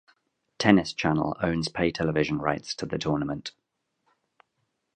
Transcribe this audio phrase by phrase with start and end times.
[0.57, 3.51] Tennis Channel owns pay television rights to the tournament.